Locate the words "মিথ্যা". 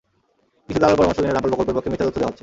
1.91-2.05